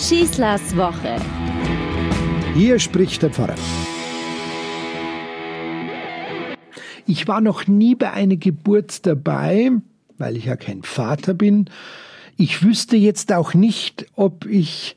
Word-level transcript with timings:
Schießlers 0.00 0.74
Woche. 0.78 1.16
Hier 2.54 2.78
spricht 2.78 3.22
der 3.22 3.28
Pfarrer. 3.28 3.54
Ich 7.06 7.28
war 7.28 7.42
noch 7.42 7.66
nie 7.66 7.94
bei 7.96 8.10
einer 8.10 8.36
Geburt 8.36 9.04
dabei, 9.04 9.72
weil 10.16 10.38
ich 10.38 10.46
ja 10.46 10.56
kein 10.56 10.84
Vater 10.84 11.34
bin. 11.34 11.68
Ich 12.38 12.62
wüsste 12.62 12.96
jetzt 12.96 13.30
auch 13.30 13.52
nicht, 13.52 14.06
ob 14.16 14.46
ich 14.46 14.96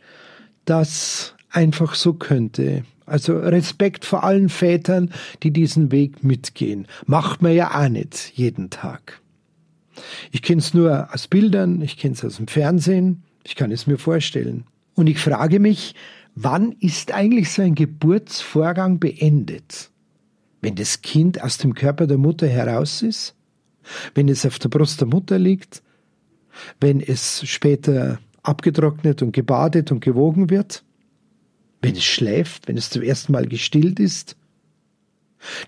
das 0.63 1.35
einfach 1.49 1.95
so 1.95 2.13
könnte. 2.13 2.85
Also 3.05 3.38
Respekt 3.38 4.05
vor 4.05 4.23
allen 4.23 4.47
Vätern, 4.47 5.11
die 5.43 5.51
diesen 5.51 5.91
Weg 5.91 6.23
mitgehen. 6.23 6.88
Macht 7.05 7.41
man 7.41 7.54
ja 7.54 7.77
auch 7.77 7.89
nicht 7.89 8.31
jeden 8.35 8.70
Tag. 8.70 9.20
Ich 10.31 10.41
kenne 10.41 10.59
es 10.59 10.73
nur 10.73 11.13
aus 11.13 11.27
Bildern, 11.27 11.81
ich 11.81 11.97
kenne 11.97 12.13
es 12.13 12.23
aus 12.23 12.38
dem 12.38 12.47
Fernsehen, 12.47 13.23
ich 13.43 13.57
kann 13.57 13.70
es 13.70 13.85
mir 13.85 13.97
vorstellen. 13.97 14.63
Und 14.95 15.07
ich 15.07 15.20
frage 15.20 15.59
mich, 15.59 15.95
wann 16.35 16.73
ist 16.79 17.11
eigentlich 17.11 17.51
so 17.51 17.61
ein 17.61 17.75
Geburtsvorgang 17.75 18.99
beendet? 18.99 19.89
Wenn 20.61 20.75
das 20.75 21.01
Kind 21.01 21.41
aus 21.41 21.57
dem 21.57 21.73
Körper 21.73 22.07
der 22.07 22.17
Mutter 22.17 22.47
heraus 22.47 23.01
ist? 23.01 23.35
Wenn 24.15 24.29
es 24.29 24.45
auf 24.45 24.59
der 24.59 24.70
Brust 24.70 25.01
der 25.01 25.07
Mutter 25.07 25.37
liegt? 25.37 25.84
Wenn 26.79 27.01
es 27.01 27.48
später 27.48 28.20
abgetrocknet 28.43 29.21
und 29.21 29.34
gebadet 29.34 29.91
und 29.91 29.99
gewogen 29.99 30.49
wird? 30.49 30.84
Wenn 31.81 31.95
es 31.95 32.03
schläft, 32.03 32.67
wenn 32.67 32.77
es 32.77 32.89
zum 32.89 33.01
ersten 33.01 33.34
Mal 33.34 33.48
gestillt 33.48 33.99
ist? 33.99 34.37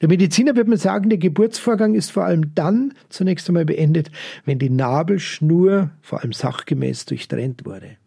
Der 0.02 0.08
Mediziner 0.08 0.56
wird 0.56 0.70
mir 0.70 0.78
sagen, 0.78 1.10
der 1.10 1.18
Geburtsvorgang 1.18 1.96
ist 1.96 2.12
vor 2.12 2.24
allem 2.24 2.56
dann 2.56 2.94
zunächst 3.10 3.50
einmal 3.50 3.66
beendet, 3.66 4.10
wenn 4.46 4.60
die 4.60 4.70
Nabelschnur 4.70 5.92
vor 6.02 6.22
allem 6.22 6.32
sachgemäß 6.32 7.06
durchtrennt 7.06 7.66
wurde. 7.66 7.98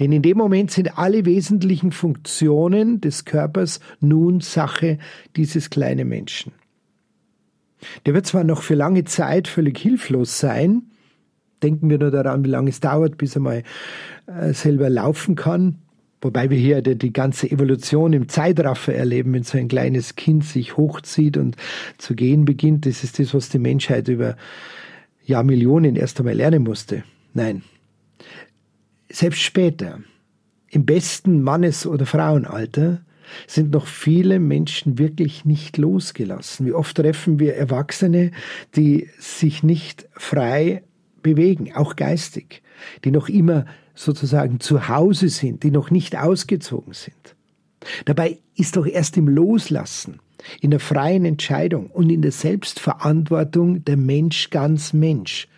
Denn 0.00 0.12
in 0.12 0.22
dem 0.22 0.38
Moment 0.38 0.70
sind 0.70 0.98
alle 0.98 1.24
wesentlichen 1.24 1.92
Funktionen 1.92 3.00
des 3.00 3.24
Körpers 3.24 3.80
nun 4.00 4.40
Sache 4.40 4.98
dieses 5.36 5.70
kleinen 5.70 6.08
Menschen. 6.08 6.52
Der 8.04 8.14
wird 8.14 8.26
zwar 8.26 8.44
noch 8.44 8.62
für 8.62 8.74
lange 8.74 9.04
Zeit 9.04 9.48
völlig 9.48 9.78
hilflos 9.78 10.38
sein, 10.38 10.82
denken 11.62 11.90
wir 11.90 11.98
nur 11.98 12.10
daran, 12.10 12.44
wie 12.44 12.50
lange 12.50 12.70
es 12.70 12.80
dauert, 12.80 13.18
bis 13.18 13.36
er 13.36 13.40
mal 13.40 13.62
äh, 14.26 14.52
selber 14.52 14.90
laufen 14.90 15.34
kann, 15.34 15.78
wobei 16.20 16.50
wir 16.50 16.58
hier 16.58 16.82
die, 16.82 16.96
die 16.96 17.12
ganze 17.12 17.50
Evolution 17.50 18.12
im 18.12 18.28
Zeitraffer 18.28 18.94
erleben, 18.94 19.32
wenn 19.32 19.42
so 19.42 19.58
ein 19.58 19.68
kleines 19.68 20.16
Kind 20.16 20.44
sich 20.44 20.76
hochzieht 20.76 21.36
und 21.36 21.56
zu 21.98 22.14
gehen 22.14 22.44
beginnt, 22.44 22.86
das 22.86 23.04
ist 23.04 23.18
das, 23.18 23.34
was 23.34 23.48
die 23.48 23.58
Menschheit 23.58 24.08
über 24.08 24.36
Jahrmillionen 25.24 25.96
erst 25.96 26.18
einmal 26.20 26.34
lernen 26.34 26.62
musste. 26.62 27.04
Nein, 27.34 27.62
selbst 29.08 29.40
später, 29.40 30.00
im 30.68 30.84
besten 30.84 31.42
Mannes- 31.42 31.86
oder 31.86 32.06
Frauenalter, 32.06 33.02
sind 33.46 33.72
noch 33.72 33.86
viele 33.86 34.38
Menschen 34.38 34.98
wirklich 34.98 35.44
nicht 35.44 35.78
losgelassen. 35.78 36.66
Wie 36.66 36.72
oft 36.72 36.96
treffen 36.96 37.38
wir 37.38 37.56
Erwachsene, 37.56 38.30
die 38.76 39.08
sich 39.18 39.62
nicht 39.62 40.08
frei 40.12 40.82
bewegen, 41.22 41.74
auch 41.74 41.96
geistig, 41.96 42.62
die 43.04 43.10
noch 43.10 43.28
immer 43.28 43.66
sozusagen 43.94 44.60
zu 44.60 44.88
Hause 44.88 45.28
sind, 45.28 45.62
die 45.62 45.70
noch 45.70 45.90
nicht 45.90 46.16
ausgezogen 46.16 46.92
sind. 46.92 47.34
Dabei 48.04 48.38
ist 48.54 48.76
doch 48.76 48.86
erst 48.86 49.16
im 49.16 49.28
Loslassen, 49.28 50.20
in 50.60 50.70
der 50.70 50.80
freien 50.80 51.24
Entscheidung 51.24 51.90
und 51.90 52.10
in 52.10 52.22
der 52.22 52.32
Selbstverantwortung 52.32 53.84
der 53.84 53.96
Mensch 53.96 54.50
ganz 54.50 54.92
Mensch. 54.92 55.48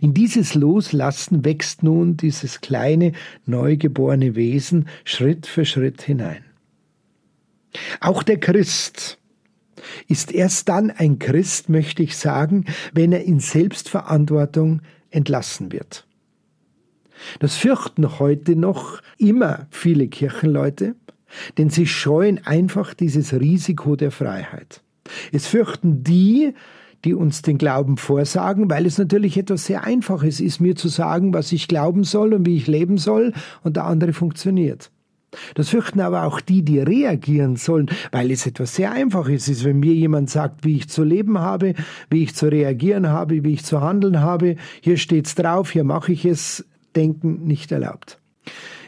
In 0.00 0.14
dieses 0.14 0.54
Loslassen 0.54 1.44
wächst 1.44 1.82
nun 1.82 2.16
dieses 2.16 2.60
kleine, 2.60 3.12
neugeborene 3.44 4.34
Wesen 4.34 4.88
Schritt 5.04 5.46
für 5.46 5.64
Schritt 5.64 6.02
hinein. 6.02 6.44
Auch 8.00 8.22
der 8.22 8.38
Christ 8.38 9.18
ist 10.08 10.32
erst 10.32 10.68
dann 10.68 10.90
ein 10.90 11.18
Christ, 11.18 11.68
möchte 11.68 12.02
ich 12.02 12.16
sagen, 12.16 12.64
wenn 12.92 13.12
er 13.12 13.24
in 13.24 13.40
Selbstverantwortung 13.40 14.80
entlassen 15.10 15.72
wird. 15.72 16.06
Das 17.38 17.56
fürchten 17.56 18.18
heute 18.18 18.56
noch 18.56 19.00
immer 19.18 19.66
viele 19.70 20.08
Kirchenleute, 20.08 20.94
denn 21.58 21.70
sie 21.70 21.86
scheuen 21.86 22.44
einfach 22.46 22.94
dieses 22.94 23.32
Risiko 23.32 23.96
der 23.96 24.10
Freiheit. 24.10 24.82
Es 25.32 25.46
fürchten 25.46 26.02
die, 26.02 26.54
die 27.04 27.14
uns 27.14 27.42
den 27.42 27.58
Glauben 27.58 27.96
vorsagen, 27.96 28.70
weil 28.70 28.86
es 28.86 28.98
natürlich 28.98 29.36
etwas 29.36 29.66
sehr 29.66 29.84
Einfaches 29.84 30.40
ist, 30.40 30.60
mir 30.60 30.76
zu 30.76 30.88
sagen, 30.88 31.34
was 31.34 31.52
ich 31.52 31.68
glauben 31.68 32.04
soll 32.04 32.34
und 32.34 32.46
wie 32.46 32.56
ich 32.56 32.66
leben 32.66 32.98
soll, 32.98 33.32
und 33.62 33.76
der 33.76 33.84
andere 33.84 34.12
funktioniert. 34.12 34.90
Das 35.54 35.68
fürchten 35.68 36.00
aber 36.00 36.24
auch 36.24 36.40
die, 36.40 36.62
die 36.62 36.78
reagieren 36.78 37.56
sollen, 37.56 37.90
weil 38.10 38.30
es 38.30 38.46
etwas 38.46 38.74
sehr 38.74 38.92
Einfaches 38.92 39.48
ist, 39.48 39.64
wenn 39.64 39.80
mir 39.80 39.92
jemand 39.92 40.30
sagt, 40.30 40.64
wie 40.64 40.76
ich 40.76 40.88
zu 40.88 41.04
leben 41.04 41.38
habe, 41.38 41.74
wie 42.10 42.22
ich 42.22 42.34
zu 42.34 42.46
reagieren 42.46 43.08
habe, 43.08 43.44
wie 43.44 43.52
ich 43.52 43.64
zu 43.64 43.80
handeln 43.80 44.20
habe. 44.20 44.56
Hier 44.80 44.96
steht's 44.96 45.34
drauf, 45.34 45.70
hier 45.70 45.84
mache 45.84 46.12
ich 46.12 46.24
es. 46.24 46.64
Denken 46.94 47.44
nicht 47.44 47.72
erlaubt. 47.72 48.18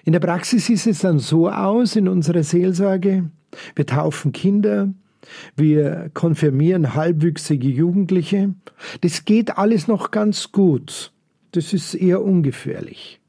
In 0.05 0.15
der 0.15 0.21
Praxis 0.21 0.71
ist 0.71 0.87
es 0.87 1.01
dann 1.01 1.19
so 1.19 1.51
aus 1.51 1.95
in 1.95 2.09
unserer 2.09 2.43
Seelsorge. 2.43 3.31
Wir 3.75 3.85
taufen 3.85 4.33
Kinder, 4.33 4.89
wir 5.57 6.11
konfirmieren 6.15 6.95
halbwüchsige 6.95 7.69
Jugendliche. 7.69 8.55
Das 9.01 9.25
geht 9.25 9.59
alles 9.59 9.89
noch 9.89 10.11
ganz 10.11 10.53
gut. 10.53 11.13
Das 11.53 11.73
ist 11.73 11.95
eher 11.95 12.23
ungefährlich. 12.23 13.21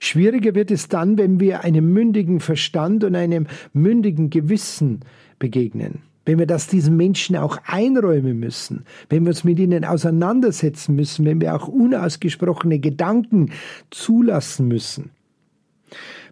Schwieriger 0.00 0.54
wird 0.54 0.70
es 0.70 0.88
dann, 0.88 1.18
wenn 1.18 1.40
wir 1.40 1.64
einem 1.64 1.92
mündigen 1.92 2.40
Verstand 2.40 3.04
und 3.04 3.14
einem 3.14 3.46
mündigen 3.72 4.30
Gewissen 4.30 5.00
begegnen. 5.38 6.02
Wenn 6.24 6.38
wir 6.38 6.46
das 6.46 6.66
diesen 6.66 6.96
Menschen 6.96 7.36
auch 7.36 7.58
einräumen 7.66 8.38
müssen, 8.40 8.84
wenn 9.08 9.24
wir 9.24 9.28
uns 9.30 9.44
mit 9.44 9.60
ihnen 9.60 9.84
auseinandersetzen 9.84 10.96
müssen, 10.96 11.24
wenn 11.24 11.40
wir 11.40 11.54
auch 11.54 11.68
unausgesprochene 11.68 12.80
Gedanken 12.80 13.52
zulassen 13.90 14.66
müssen. 14.66 15.10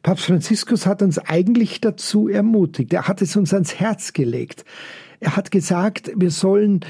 Papst 0.05 0.27
Franziskus 0.27 0.87
hat 0.87 1.01
uns 1.01 1.19
eigentlich 1.19 1.81
dazu 1.81 2.29
ermutigt. 2.29 2.93
Er 2.93 3.09
hat 3.09 3.23
es 3.23 3.37
uns 3.37 3.55
ans 3.55 3.81
Herz 3.81 4.13
gelegt. 4.13 4.67
Er 5.19 5.35
hat 5.35 5.51
gesagt, 5.51 6.13
wir 6.15 6.31
sollen 6.31 6.81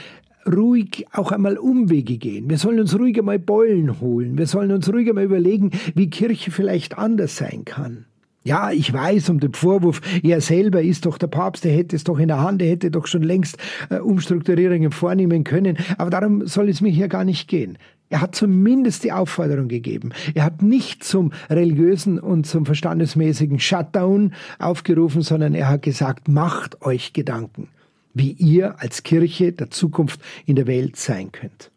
ruhig 0.45 1.07
auch 1.13 1.31
einmal 1.31 1.57
Umwege 1.57 2.19
gehen. 2.19 2.51
Wir 2.51 2.59
sollen 2.59 2.81
uns 2.81 2.99
ruhig 2.99 3.17
einmal 3.17 3.39
Beulen 3.39 4.01
holen. 4.01 4.37
Wir 4.37 4.49
sollen 4.49 4.73
uns 4.73 4.93
ruhig 4.93 5.09
einmal 5.09 5.27
überlegen, 5.27 5.71
wie 5.95 6.11
Kirche 6.11 6.51
vielleicht 6.51 6.99
anders 6.99 7.37
sein 7.37 7.65
kann. 7.65 8.05
Ja, 8.47 8.73
ich 8.73 8.93
weiß 8.93 9.31
um 9.31 9.41
den 9.41 9.55
Vorwurf, 9.55 10.03
er 10.23 10.43
selber 10.43 10.83
ist 10.83 11.07
doch 11.07 11.17
der 11.17 11.29
Papst, 11.29 11.65
er 11.65 11.73
hätte 11.73 11.97
es 11.97 12.05
doch 12.05 12.19
in 12.19 12.29
der 12.29 12.43
Hand, 12.43 12.61
er 12.61 12.69
hätte 12.69 12.91
doch 12.91 13.07
schon 13.07 13.23
längst 13.23 13.57
äh, 13.89 13.97
Umstrukturierungen 13.97 14.93
vornehmen 14.93 15.45
können. 15.45 15.79
Aber 15.97 16.11
darum 16.11 16.47
soll 16.47 16.69
es 16.69 16.83
mir 16.83 16.91
hier 16.91 17.09
gar 17.09 17.25
nicht 17.25 17.49
gehen. 17.49 17.79
Er 18.11 18.21
hat 18.21 18.35
zumindest 18.35 19.03
die 19.03 19.13
Aufforderung 19.13 19.69
gegeben. 19.69 20.11
Er 20.35 20.45
hat 20.45 20.61
nicht 20.61 21.05
zum 21.05 21.33
religiösen 21.49 22.19
und 22.19 22.47
zum 22.47 22.67
verstandesmäßigen 22.67 23.59
Shutdown 23.61 24.35
aufgerufen, 24.59 25.23
sondern 25.23 25.55
er 25.55 25.69
hat 25.69 25.81
gesagt, 25.81 26.29
macht 26.29 26.83
euch 26.83 27.15
Gedanken, 27.15 27.69
wie 28.13 28.33
ihr 28.33 28.79
als 28.79 29.05
Kirche 29.05 29.53
der 29.53 29.71
Zukunft 29.71 30.21
in 30.45 30.57
der 30.57 30.67
Welt 30.67 30.97
sein 30.97 31.33
könnt. 31.33 31.71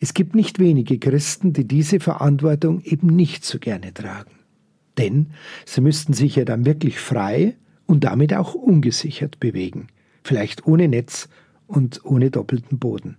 Es 0.00 0.14
gibt 0.14 0.34
nicht 0.34 0.58
wenige 0.58 0.98
Christen, 0.98 1.52
die 1.52 1.64
diese 1.64 2.00
Verantwortung 2.00 2.82
eben 2.82 3.06
nicht 3.06 3.44
so 3.44 3.60
gerne 3.60 3.94
tragen. 3.94 4.41
Denn 4.98 5.28
sie 5.64 5.80
müssten 5.80 6.12
sich 6.12 6.36
ja 6.36 6.44
dann 6.44 6.66
wirklich 6.66 6.98
frei 6.98 7.56
und 7.86 8.04
damit 8.04 8.34
auch 8.34 8.54
ungesichert 8.54 9.40
bewegen, 9.40 9.88
vielleicht 10.22 10.66
ohne 10.66 10.88
Netz 10.88 11.28
und 11.66 12.04
ohne 12.04 12.30
doppelten 12.30 12.78
Boden. 12.78 13.16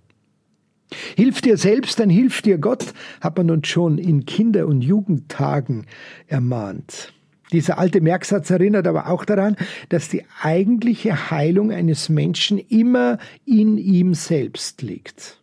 Hilf 1.16 1.42
dir 1.42 1.58
selbst, 1.58 2.00
dann 2.00 2.10
hilft 2.10 2.46
dir 2.46 2.58
Gott, 2.58 2.94
hat 3.22 3.38
man 3.38 3.50
uns 3.50 3.68
schon 3.68 3.98
in 3.98 4.26
Kinder- 4.26 4.68
und 4.68 4.82
Jugendtagen 4.82 5.86
ermahnt. 6.28 7.14
Dieser 7.52 7.78
alte 7.78 8.02
Merksatz 8.02 8.50
erinnert 8.50 8.88
aber 8.88 9.08
auch 9.10 9.26
daran, 9.26 9.56
dass 9.90 10.10
die 10.10 10.24
eigentliche 10.42 11.30
Heilung 11.30 11.72
eines 11.72 12.10
Menschen 12.10 12.58
immer 12.58 13.20
in 13.46 13.78
ihm 13.78 14.14
selbst 14.14 14.82
liegt. 14.82 15.43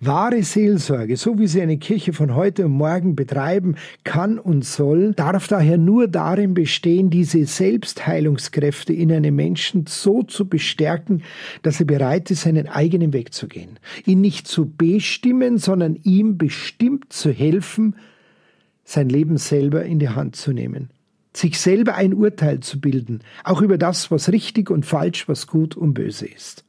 Wahre 0.00 0.42
Seelsorge, 0.42 1.16
so 1.16 1.38
wie 1.38 1.46
sie 1.46 1.62
eine 1.62 1.78
Kirche 1.78 2.12
von 2.12 2.34
heute 2.34 2.66
und 2.66 2.72
morgen 2.72 3.16
betreiben 3.16 3.76
kann 4.04 4.38
und 4.38 4.64
soll, 4.64 5.14
darf 5.14 5.48
daher 5.48 5.78
nur 5.78 6.08
darin 6.08 6.54
bestehen, 6.54 7.10
diese 7.10 7.44
Selbstheilungskräfte 7.46 8.92
in 8.92 9.12
einem 9.12 9.36
Menschen 9.36 9.86
so 9.86 10.22
zu 10.22 10.48
bestärken, 10.48 11.22
dass 11.62 11.80
er 11.80 11.86
bereit 11.86 12.30
ist, 12.30 12.42
seinen 12.42 12.68
eigenen 12.68 13.12
Weg 13.12 13.32
zu 13.32 13.48
gehen. 13.48 13.78
Ihn 14.04 14.20
nicht 14.20 14.48
zu 14.48 14.70
bestimmen, 14.70 15.58
sondern 15.58 15.96
ihm 16.02 16.38
bestimmt 16.38 17.12
zu 17.12 17.30
helfen, 17.30 17.96
sein 18.84 19.08
Leben 19.08 19.36
selber 19.36 19.84
in 19.84 19.98
die 19.98 20.08
Hand 20.08 20.36
zu 20.36 20.52
nehmen 20.52 20.90
sich 21.34 21.60
selber 21.60 21.94
ein 21.94 22.14
Urteil 22.14 22.60
zu 22.60 22.80
bilden, 22.80 23.20
auch 23.44 23.62
über 23.62 23.78
das, 23.78 24.10
was 24.10 24.32
richtig 24.32 24.70
und 24.70 24.84
falsch, 24.84 25.28
was 25.28 25.46
gut 25.46 25.76
und 25.76 25.94
böse 25.94 26.26
ist. 26.26 26.64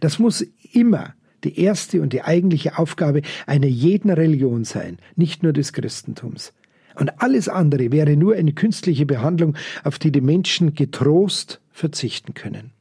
Das 0.00 0.18
muss 0.18 0.46
immer 0.72 1.14
die 1.44 1.60
erste 1.60 2.00
und 2.00 2.12
die 2.12 2.22
eigentliche 2.22 2.78
Aufgabe 2.78 3.22
einer 3.46 3.66
jeden 3.66 4.10
Religion 4.10 4.64
sein, 4.64 4.98
nicht 5.16 5.42
nur 5.42 5.52
des 5.52 5.72
Christentums. 5.72 6.52
Und 6.94 7.22
alles 7.22 7.48
andere 7.48 7.90
wäre 7.90 8.16
nur 8.16 8.34
eine 8.34 8.52
künstliche 8.52 9.06
Behandlung, 9.06 9.56
auf 9.84 9.98
die 9.98 10.12
die 10.12 10.20
Menschen 10.20 10.74
getrost 10.74 11.60
verzichten 11.70 12.34
können. 12.34 12.72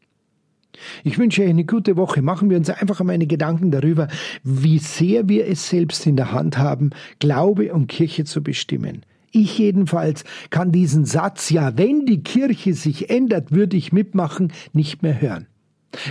Ich 1.03 1.17
wünsche 1.17 1.43
euch 1.43 1.49
eine 1.49 1.65
gute 1.65 1.95
Woche. 1.95 2.21
Machen 2.21 2.49
wir 2.49 2.57
uns 2.57 2.69
einfach 2.69 2.99
einmal 2.99 3.15
eine 3.15 3.27
Gedanken 3.27 3.71
darüber, 3.71 4.07
wie 4.43 4.79
sehr 4.79 5.29
wir 5.29 5.47
es 5.47 5.69
selbst 5.69 6.05
in 6.07 6.15
der 6.15 6.31
Hand 6.31 6.57
haben, 6.57 6.91
Glaube 7.19 7.73
und 7.73 7.87
Kirche 7.87 8.25
zu 8.25 8.41
bestimmen. 8.41 9.03
Ich 9.31 9.57
jedenfalls 9.57 10.25
kann 10.49 10.71
diesen 10.71 11.05
Satz, 11.05 11.49
ja, 11.51 11.77
wenn 11.77 12.05
die 12.05 12.21
Kirche 12.21 12.73
sich 12.73 13.09
ändert, 13.09 13.51
würde 13.51 13.77
ich 13.77 13.93
mitmachen, 13.93 14.51
nicht 14.73 15.03
mehr 15.03 15.21
hören. 15.21 15.47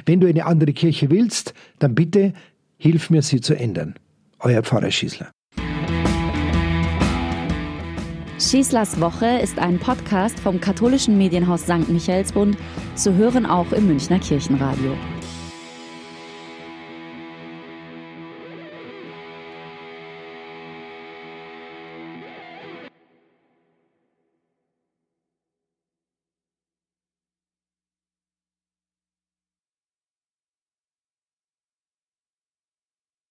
Wenn 0.06 0.20
du 0.20 0.26
eine 0.26 0.46
andere 0.46 0.72
Kirche 0.72 1.10
willst, 1.10 1.54
dann 1.78 1.94
bitte 1.94 2.32
hilf 2.76 3.10
mir, 3.10 3.22
sie 3.22 3.40
zu 3.40 3.54
ändern. 3.54 3.94
Euer 4.38 4.62
Pfarrer 4.62 4.90
Schießler. 4.90 5.30
Schießlers 8.38 9.00
Woche 9.00 9.38
ist 9.42 9.58
ein 9.58 9.78
Podcast 9.78 10.40
vom 10.40 10.60
katholischen 10.60 11.18
Medienhaus 11.18 11.64
St. 11.64 11.90
Michaelsbund, 11.90 12.56
zu 12.94 13.14
hören 13.14 13.44
auch 13.44 13.70
im 13.72 13.86
Münchner 13.86 14.18
Kirchenradio. 14.18 14.96